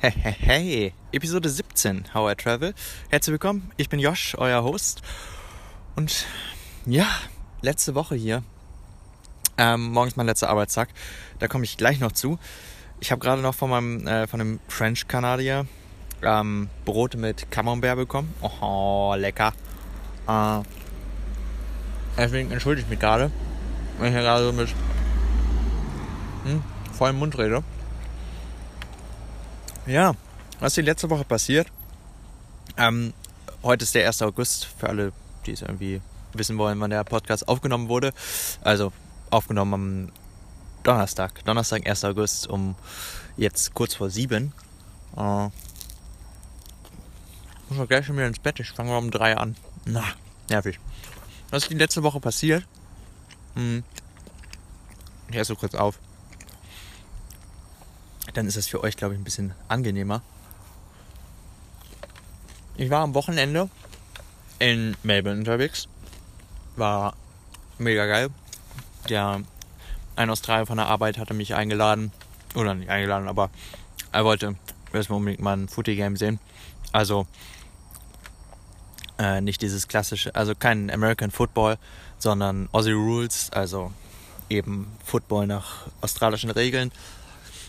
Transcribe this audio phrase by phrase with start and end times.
[0.00, 2.72] Hey, hey, hey, Episode 17, How I Travel.
[3.10, 5.02] Herzlich willkommen, ich bin Josh, euer Host.
[5.96, 6.24] Und
[6.86, 7.08] ja,
[7.62, 8.44] letzte Woche hier.
[9.56, 10.90] Ähm, morgen mein letzter Arbeitstag.
[11.40, 12.38] Da komme ich gleich noch zu.
[13.00, 15.66] Ich habe gerade noch von meinem äh, von dem French Kanadier
[16.22, 18.32] ähm, Brot mit Camembert bekommen.
[18.40, 19.52] Oh, lecker.
[20.28, 20.60] Äh,
[22.16, 23.32] deswegen entschuldige ich mich gerade,
[23.98, 24.68] wenn ich hier gerade so mit
[26.44, 26.62] hm,
[26.92, 27.64] vollem Mund rede.
[29.88, 30.14] Ja,
[30.60, 31.66] was ist die letzte Woche passiert?
[32.76, 33.14] Ähm,
[33.62, 34.20] heute ist der 1.
[34.20, 35.12] August, für alle,
[35.46, 36.02] die es irgendwie
[36.34, 38.12] wissen wollen, wann der Podcast aufgenommen wurde.
[38.60, 38.92] Also
[39.30, 40.12] aufgenommen am
[40.82, 42.04] Donnerstag, Donnerstag, 1.
[42.04, 42.74] August, um
[43.38, 44.52] jetzt kurz vor sieben.
[45.16, 45.48] Äh,
[47.70, 49.56] muss auch gleich schon wieder ins Bett, ich fange mal um drei an.
[49.86, 50.04] Na,
[50.50, 50.78] nervig.
[51.48, 52.62] Was ist die letzte Woche passiert?
[53.54, 53.82] Hm.
[55.30, 55.98] Ich esse kurz auf
[58.34, 60.22] dann ist das für euch, glaube ich, ein bisschen angenehmer.
[62.76, 63.68] Ich war am Wochenende
[64.58, 65.88] in Melbourne unterwegs.
[66.76, 67.14] War
[67.78, 68.28] mega geil.
[69.08, 69.42] Der
[70.16, 72.12] ein Australier von der Arbeit hatte mich eingeladen.
[72.54, 73.50] Oder nicht eingeladen, aber
[74.12, 74.56] er wollte
[74.92, 76.40] erstmal unbedingt mal ein Footy-Game sehen.
[76.92, 77.26] Also
[79.18, 81.78] äh, nicht dieses klassische, also kein American Football,
[82.18, 83.92] sondern Aussie Rules, also
[84.48, 86.90] eben Football nach australischen Regeln.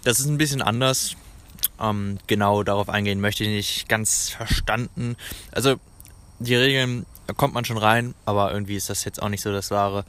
[0.03, 1.15] Das ist ein bisschen anders.
[1.79, 5.15] Ähm, genau darauf eingehen möchte ich nicht ganz verstanden.
[5.51, 5.79] Also
[6.39, 9.51] die Regeln, da kommt man schon rein, aber irgendwie ist das jetzt auch nicht so
[9.51, 10.05] das Wahre,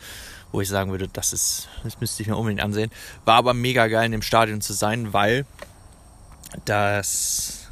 [0.53, 2.91] wo ich sagen würde, das ist, das müsste ich mir unbedingt ansehen.
[3.25, 5.45] War aber mega geil in dem Stadion zu sein, weil
[6.65, 7.69] das,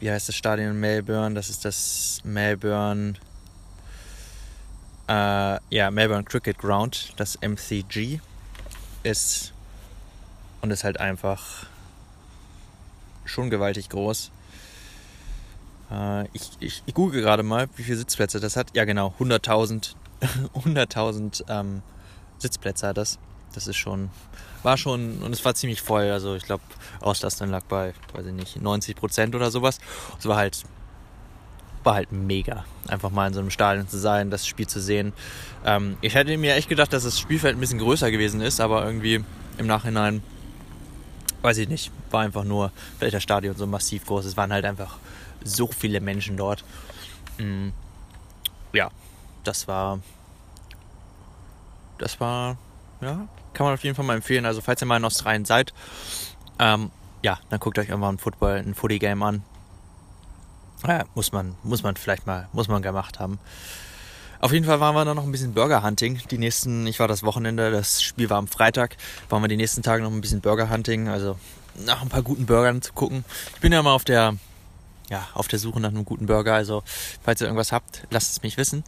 [0.00, 1.34] wie heißt das Stadion in Melbourne?
[1.34, 3.14] Das ist das Melbourne,
[5.08, 8.20] äh, ja, Melbourne Cricket Ground, das MCG,
[9.02, 9.53] ist
[10.64, 11.66] und ist halt einfach
[13.26, 14.30] schon gewaltig groß.
[15.90, 18.74] Äh, ich, ich, ich google gerade mal, wie viele Sitzplätze das hat.
[18.74, 19.94] Ja, genau, 100.000
[20.54, 21.82] 100.000 ähm,
[22.38, 23.18] Sitzplätze hat das.
[23.52, 24.08] Das ist schon,
[24.62, 26.10] war schon, und es war ziemlich voll.
[26.10, 26.62] Also ich glaube,
[27.02, 29.80] Auslastung lag bei, weiß ich nicht, 90 Prozent oder sowas.
[30.18, 30.62] Es war halt,
[31.82, 35.12] war halt mega, einfach mal in so einem Stadion zu sein, das Spiel zu sehen.
[35.66, 38.86] Ähm, ich hätte mir echt gedacht, dass das Spielfeld ein bisschen größer gewesen ist, aber
[38.86, 39.22] irgendwie
[39.58, 40.22] im Nachhinein
[41.44, 44.24] weiß ich nicht, war einfach nur, vielleicht das Stadion so massiv groß.
[44.24, 44.96] Es waren halt einfach
[45.44, 46.64] so viele Menschen dort.
[47.36, 47.68] Mm,
[48.72, 48.90] ja,
[49.44, 50.00] das war,
[51.98, 52.56] das war,
[53.02, 54.46] ja, kann man auf jeden Fall mal empfehlen.
[54.46, 55.74] Also falls ihr mal in Australien seid,
[56.58, 56.90] ähm,
[57.22, 59.42] ja, dann guckt euch irgendwann ein Football, ein Footy Game an.
[60.86, 63.38] Ja, muss man, muss man vielleicht mal, muss man gemacht haben.
[64.44, 66.20] Auf jeden Fall waren wir dann noch ein bisschen Burger Hunting.
[66.30, 68.98] Die nächsten, ich war das Wochenende, das Spiel war am Freitag,
[69.30, 71.38] waren wir die nächsten Tage noch ein bisschen Burger Hunting, also
[71.86, 73.24] nach ein paar guten Burgern zu gucken.
[73.54, 74.36] Ich bin ja mal auf der,
[75.08, 76.82] ja, auf der Suche nach einem guten Burger, also
[77.22, 78.84] falls ihr irgendwas habt, lasst es mich wissen.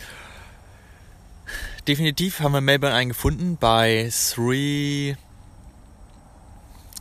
[1.89, 5.15] Definitiv haben wir Melbourne einen gefunden bei Three.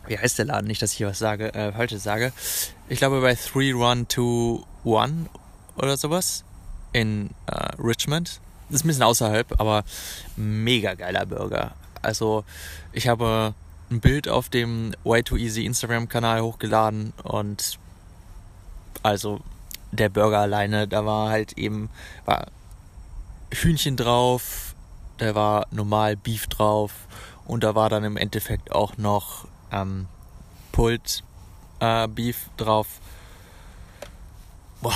[0.08, 0.68] Wie heißt der Laden?
[0.68, 2.32] Nicht, dass ich hier was sage, äh, falsches sage.
[2.88, 5.30] Ich glaube bei 3121
[5.76, 6.46] oder sowas
[6.96, 8.40] in äh, Richmond
[8.70, 9.84] ist ein bisschen außerhalb, aber
[10.38, 11.76] mega geiler Burger.
[12.02, 12.46] Also
[12.94, 13.54] ich habe
[13.92, 17.78] ein Bild auf dem Way Too Easy Instagram-Kanal hochgeladen und
[19.04, 19.42] also
[19.92, 21.90] der Burger alleine, da war halt eben
[22.24, 22.48] war
[23.52, 24.74] Hühnchen drauf,
[25.18, 26.94] da war normal Beef drauf
[27.46, 30.08] und da war dann im Endeffekt auch noch ähm,
[30.72, 31.24] Pulled
[31.82, 32.88] äh, Beef drauf.
[34.82, 34.96] Boah,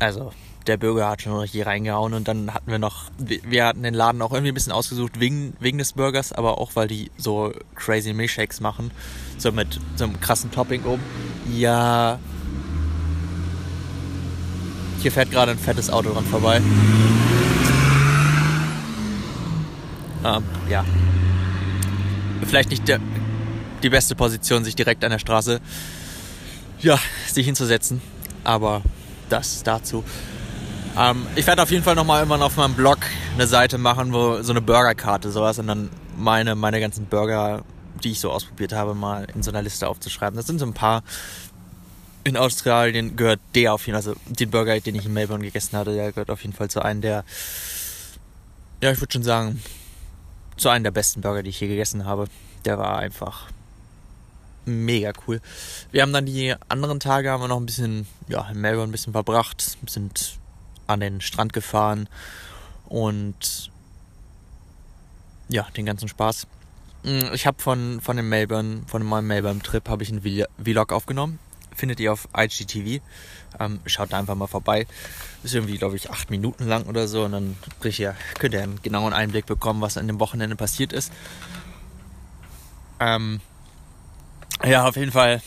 [0.00, 3.94] also der Bürger hat schon richtig reingehauen und dann hatten wir noch, wir hatten den
[3.94, 7.52] Laden auch irgendwie ein bisschen ausgesucht wegen, wegen des Burgers, aber auch weil die so
[7.74, 8.90] crazy Milkshakes machen.
[9.38, 11.02] So mit so einem krassen Topping oben.
[11.56, 12.18] Ja.
[15.00, 16.60] Hier fährt gerade ein fettes Auto dran vorbei.
[20.24, 20.84] Ähm, ja.
[22.46, 23.00] Vielleicht nicht der,
[23.82, 25.60] die beste Position, sich direkt an der Straße,
[26.80, 28.00] ja, sich hinzusetzen.
[28.44, 28.82] Aber
[29.28, 30.04] das dazu.
[30.96, 32.98] Ähm, ich werde auf jeden Fall nochmal irgendwann auf meinem Blog
[33.34, 37.64] eine Seite machen, wo so eine Burgerkarte sowas und dann meine, meine ganzen Burger,
[38.04, 40.36] die ich so ausprobiert habe, mal in so einer Liste aufzuschreiben.
[40.36, 41.02] Das sind so ein paar.
[42.24, 45.76] In Australien gehört der auf jeden Fall, also den Burger, den ich in Melbourne gegessen
[45.76, 47.24] hatte, der gehört auf jeden Fall zu einem der,
[48.80, 49.60] ja, ich würde schon sagen,
[50.56, 52.28] zu einem der besten Burger, die ich je gegessen habe.
[52.64, 53.48] Der war einfach
[54.66, 55.40] mega cool.
[55.90, 58.92] Wir haben dann die anderen Tage haben wir noch ein bisschen, ja, in Melbourne ein
[58.92, 60.38] bisschen verbracht, sind
[60.92, 62.08] an den Strand gefahren
[62.88, 63.70] und
[65.48, 66.46] ja, den ganzen Spaß.
[67.04, 70.22] Mm, ich habe von, von dem Melbourne, von meinem Melbourne-Trip habe ich einen
[70.62, 71.38] Vlog aufgenommen.
[71.74, 73.02] findet ihr auf IGTV.
[73.60, 74.86] Ähm, schaut da einfach mal vorbei.
[75.42, 77.24] Ist irgendwie, glaube ich, acht Minuten lang oder so.
[77.24, 80.92] Und dann könnt ihr, könnt ihr einen genauen Einblick bekommen, was an dem Wochenende passiert
[80.92, 81.12] ist.
[83.00, 83.40] Ähm,
[84.64, 85.42] ja, auf jeden Fall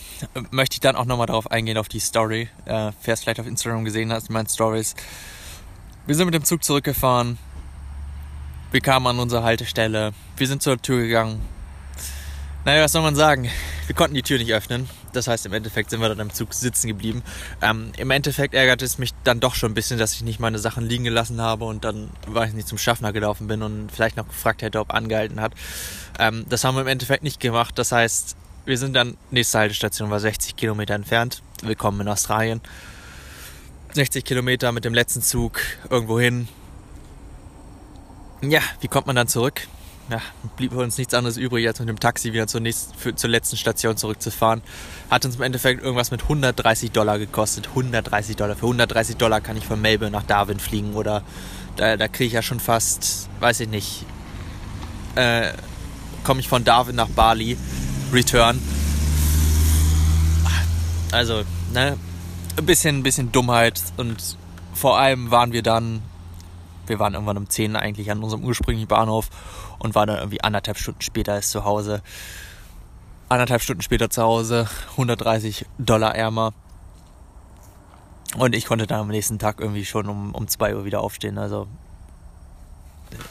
[0.52, 2.50] möchte ich dann auch nochmal darauf eingehen, auf die Story.
[2.66, 4.96] Äh, wer es vielleicht auf Instagram gesehen hat, in meinen Stories.
[6.06, 7.38] Wir sind mit dem Zug zurückgefahren.
[8.72, 10.14] Wir kamen an unsere Haltestelle.
[10.38, 11.42] Wir sind zur Tür gegangen.
[12.66, 13.50] Naja, was soll man sagen?
[13.86, 14.90] Wir konnten die Tür nicht öffnen.
[15.14, 17.24] Das heißt, im Endeffekt sind wir dann im Zug sitzen geblieben.
[17.62, 20.60] Ähm, Im Endeffekt ärgert es mich dann doch schon ein bisschen, dass ich nicht meine
[20.60, 24.18] Sachen liegen gelassen habe und dann, weil ich nicht zum Schaffner gelaufen bin und vielleicht
[24.18, 25.54] noch gefragt hätte, ob angehalten hat.
[26.20, 27.78] Ähm, das haben wir im Endeffekt nicht gemacht.
[27.78, 31.42] Das heißt, wir sind dann, nächste Haltestation war 60 Kilometer entfernt.
[31.62, 32.62] Willkommen in Australien.
[33.94, 36.48] 60 Kilometer mit dem letzten Zug irgendwo hin.
[38.42, 39.68] Ja, wie kommt man dann zurück?
[40.10, 40.22] Ja,
[40.58, 43.58] blieb uns nichts anderes übrig, als mit dem Taxi wieder zur, nächsten, für, zur letzten
[43.58, 44.62] Station zurückzufahren.
[45.10, 47.70] Hat uns im Endeffekt irgendwas mit 130 Dollar gekostet.
[47.70, 48.56] 130 Dollar.
[48.56, 51.24] Für 130 Dollar kann ich von Melbourne nach Darwin fliegen oder
[51.76, 54.06] da, da kriege ich ja schon fast, weiß ich nicht,
[55.16, 55.54] äh,
[56.24, 57.58] komme ich von Darwin nach Bali
[58.16, 58.62] Return.
[61.12, 61.98] Also, ne,
[62.58, 64.38] ein bisschen, ein bisschen Dummheit und
[64.74, 66.02] vor allem waren wir dann,
[66.88, 69.30] wir waren irgendwann um 10 eigentlich an unserem ursprünglichen Bahnhof
[69.80, 72.02] und waren dann irgendwie anderthalb Stunden später als zu Hause.
[73.28, 76.54] Anderthalb Stunden später zu Hause, 130 Dollar ärmer.
[78.38, 81.38] Und ich konnte dann am nächsten Tag irgendwie schon um, um 2 Uhr wieder aufstehen.
[81.38, 81.68] Also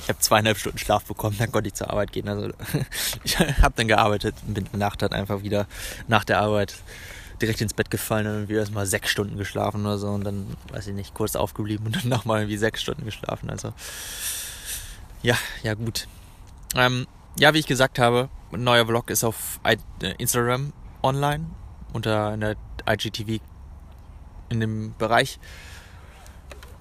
[0.00, 2.28] ich habe zweieinhalb Stunden Schlaf bekommen, dann konnte ich zur Arbeit gehen.
[2.28, 2.50] Also
[3.24, 5.66] ich habe dann gearbeitet, bin in der Nacht dann einfach wieder
[6.08, 6.76] nach der Arbeit
[7.40, 10.86] direkt ins Bett gefallen und wieder erstmal sechs Stunden geschlafen oder so und dann, weiß
[10.86, 13.50] ich nicht, kurz aufgeblieben und dann nochmal irgendwie sechs Stunden geschlafen.
[13.50, 13.72] Also
[15.22, 16.06] ja, ja gut.
[16.76, 17.06] Ähm,
[17.38, 19.76] ja, wie ich gesagt habe, ein neuer Vlog ist auf äh,
[20.18, 20.72] Instagram
[21.02, 21.46] online
[21.92, 22.54] unter einer
[22.88, 23.40] IGTV
[24.48, 25.38] in dem Bereich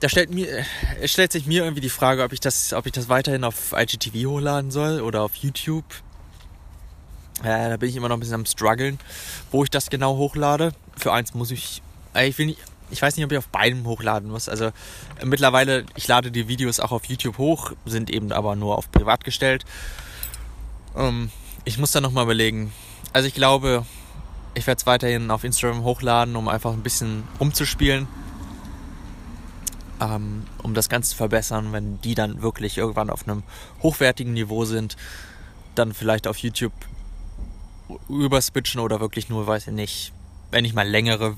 [0.04, 0.66] da stellt mir,
[1.00, 3.72] es stellt sich mir irgendwie die Frage, ob ich das, ob ich das weiterhin auf
[3.72, 5.86] IGTV hochladen soll oder auf YouTube.
[7.42, 9.00] Ja, da bin ich immer noch ein bisschen am struggeln,
[9.50, 10.74] wo ich das genau hochlade.
[10.98, 11.82] Für eins muss ich,
[12.22, 12.60] ich will nicht,
[12.92, 14.50] ich weiß nicht, ob ich auf beidem hochladen muss.
[14.50, 14.72] Also
[15.24, 19.24] mittlerweile, ich lade die Videos auch auf YouTube hoch, sind eben aber nur auf privat
[19.24, 19.64] gestellt.
[20.98, 21.32] Ähm,
[21.64, 22.74] ich muss da nochmal überlegen.
[23.14, 23.86] Also ich glaube,
[24.54, 28.06] ich werde es weiterhin auf Instagram hochladen, um einfach ein bisschen rumzuspielen
[30.04, 33.44] ähm, um das Ganze zu verbessern, wenn die dann wirklich irgendwann auf einem
[33.82, 34.98] hochwertigen Niveau sind,
[35.76, 36.74] dann vielleicht auf YouTube
[38.10, 40.14] überswitchen oder wirklich nur, weiß ich nicht,
[40.52, 41.38] wenn ich mal längere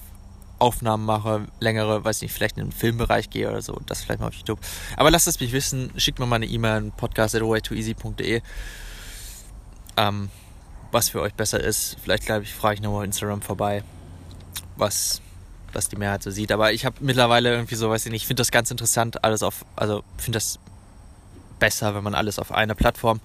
[0.57, 4.27] Aufnahmen mache, längere, weiß nicht, vielleicht in den Filmbereich gehe oder so, das vielleicht mal
[4.27, 4.59] auf YouTube.
[4.97, 8.41] Aber lasst es mich wissen, schickt mir mal eine E-Mail an podcast.waytoeasy.de
[9.97, 10.29] ähm,
[10.91, 11.97] was für euch besser ist.
[12.01, 13.83] Vielleicht, glaube ich, frage ich nochmal Instagram vorbei,
[14.77, 15.21] was
[15.75, 16.51] was die Mehrheit so sieht.
[16.51, 19.43] Aber ich habe mittlerweile irgendwie so, weiß ich nicht, ich finde das ganz interessant, alles
[19.43, 20.59] auf, also finde das
[21.59, 23.19] besser, wenn man alles auf einer Plattform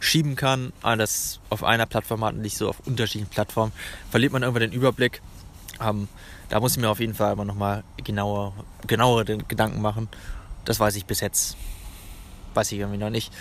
[0.00, 3.72] schieben kann, alles auf einer Plattform hat und nicht so auf unterschiedlichen Plattformen.
[4.10, 5.20] Verliert man irgendwann den Überblick.
[5.80, 6.08] Ähm,
[6.48, 8.52] da muss ich mir auf jeden Fall immer nochmal genauer,
[8.86, 10.08] genauere Gedanken machen.
[10.64, 11.56] Das weiß ich bis jetzt.
[12.54, 13.32] Weiß ich irgendwie noch nicht.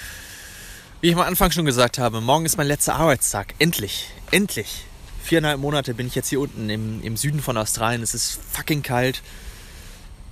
[1.01, 3.53] Wie ich am Anfang schon gesagt habe, morgen ist mein letzter Arbeitstag.
[3.59, 4.09] Endlich.
[4.31, 4.85] Endlich
[5.25, 8.03] viereinhalb Monate bin ich jetzt hier unten im, im Süden von Australien.
[8.03, 9.23] Es ist fucking kalt.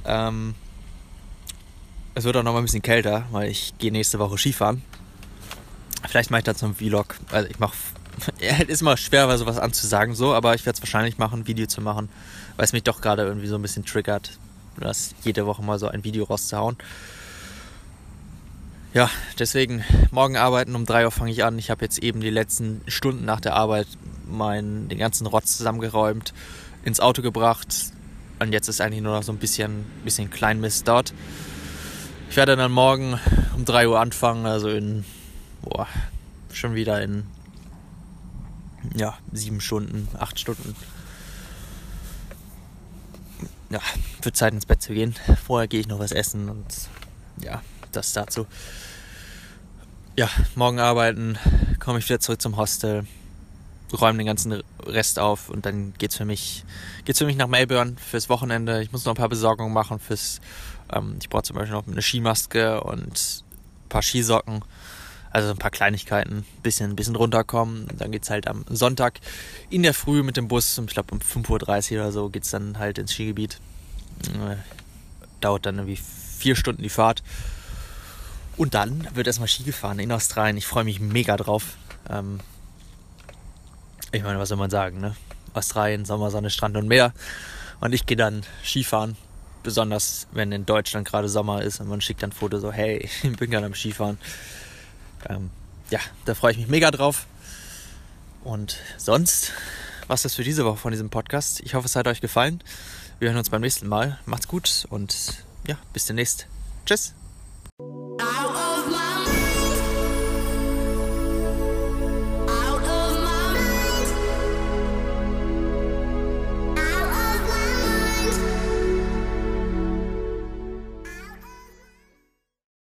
[0.05, 0.53] Ähm,
[2.15, 4.83] es wird auch noch mal ein bisschen kälter, weil ich gehe nächste Woche Skifahren.
[6.07, 7.15] Vielleicht mache ich dazu einen Vlog.
[7.31, 7.73] Also ich mache.
[8.39, 11.65] Es ist immer schwer, sowas anzusagen, so, aber ich werde es wahrscheinlich machen, ein Video
[11.65, 12.09] zu machen,
[12.55, 14.37] weil es mich doch gerade irgendwie so ein bisschen triggert,
[14.79, 16.77] das jede Woche mal so ein Video rauszuhauen.
[18.93, 19.09] Ja,
[19.39, 21.57] deswegen morgen arbeiten um 3 Uhr fange ich an.
[21.57, 23.87] Ich habe jetzt eben die letzten Stunden nach der Arbeit
[24.27, 26.31] meinen, den ganzen Rotz zusammengeräumt,
[26.85, 27.91] ins Auto gebracht.
[28.39, 31.11] Und jetzt ist eigentlich nur noch so ein bisschen, bisschen Kleinmist dort.
[32.29, 33.19] Ich werde dann morgen
[33.55, 35.05] um 3 Uhr anfangen, also in,
[35.63, 35.87] boah,
[36.51, 37.25] schon wieder in,
[38.95, 40.75] ja, sieben Stunden, acht Stunden.
[43.71, 43.79] Ja,
[44.21, 45.15] wird Zeit ins Bett zu gehen.
[45.47, 46.65] Vorher gehe ich noch was essen und
[47.41, 47.63] ja,
[47.95, 48.45] das dazu.
[50.15, 51.37] Ja, morgen arbeiten,
[51.79, 53.05] komme ich wieder zurück zum Hostel
[53.93, 56.63] räume den ganzen Rest auf und dann geht's für mich
[57.05, 58.81] geht's für mich nach Melbourne fürs Wochenende.
[58.81, 60.41] Ich muss noch ein paar Besorgungen machen fürs.
[60.91, 64.63] Ähm, ich brauche zum Beispiel noch eine Skimaske und ein paar Skisocken.
[65.31, 67.87] Also ein paar Kleinigkeiten, bisschen, bisschen runterkommen.
[67.97, 69.19] Dann geht's halt am Sonntag
[69.71, 72.77] in der Früh mit dem Bus, ich glaube um 5.30 Uhr oder so, geht's dann
[72.77, 73.59] halt ins Skigebiet.
[74.27, 74.57] Äh,
[75.41, 75.99] dauert dann irgendwie
[76.37, 77.23] vier Stunden die Fahrt.
[78.57, 80.57] Und dann wird erstmal Ski gefahren in Australien.
[80.57, 81.77] Ich freue mich mega drauf.
[82.09, 82.39] Ähm,
[84.11, 85.15] ich meine, was soll man sagen, ne?
[85.53, 87.13] Australien, Sommer, Sonne, Strand und Meer.
[87.79, 89.17] Und ich gehe dann Skifahren,
[89.63, 93.37] besonders wenn in Deutschland gerade Sommer ist und man schickt dann Foto so, hey, ich
[93.37, 94.17] bin gerade am Skifahren.
[95.29, 95.49] Ähm,
[95.89, 97.27] ja, da freue ich mich mega drauf.
[98.43, 99.51] Und sonst
[100.07, 101.61] was das für diese Woche von diesem Podcast.
[101.61, 102.61] Ich hoffe, es hat euch gefallen.
[103.19, 104.19] Wir hören uns beim nächsten Mal.
[104.25, 106.47] Macht's gut und ja, bis demnächst.
[106.85, 107.13] Tschüss.